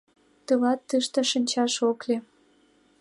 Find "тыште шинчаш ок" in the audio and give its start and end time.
0.89-1.99